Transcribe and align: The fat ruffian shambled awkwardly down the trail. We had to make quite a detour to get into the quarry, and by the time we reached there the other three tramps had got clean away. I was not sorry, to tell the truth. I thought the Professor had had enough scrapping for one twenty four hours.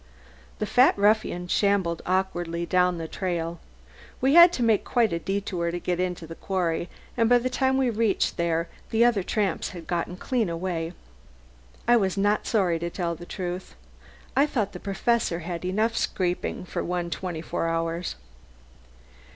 The 0.57 0.65
fat 0.65 0.97
ruffian 0.97 1.47
shambled 1.47 2.01
awkwardly 2.07 2.65
down 2.65 2.97
the 2.97 3.07
trail. 3.07 3.59
We 4.19 4.33
had 4.33 4.51
to 4.53 4.63
make 4.63 4.83
quite 4.83 5.13
a 5.13 5.19
detour 5.19 5.69
to 5.69 5.77
get 5.79 5.99
into 5.99 6.25
the 6.25 6.33
quarry, 6.33 6.89
and 7.15 7.29
by 7.29 7.37
the 7.37 7.51
time 7.51 7.77
we 7.77 7.91
reached 7.91 8.35
there 8.35 8.67
the 8.89 9.05
other 9.05 9.21
three 9.21 9.25
tramps 9.27 9.69
had 9.69 9.85
got 9.85 10.09
clean 10.17 10.49
away. 10.49 10.93
I 11.87 11.97
was 11.97 12.17
not 12.17 12.47
sorry, 12.47 12.79
to 12.79 12.89
tell 12.89 13.13
the 13.13 13.27
truth. 13.27 13.75
I 14.35 14.47
thought 14.47 14.71
the 14.71 14.79
Professor 14.79 15.37
had 15.41 15.63
had 15.63 15.65
enough 15.65 15.95
scrapping 15.95 16.65
for 16.65 16.83
one 16.83 17.11
twenty 17.11 17.41
four 17.43 17.67
hours. 17.67 18.15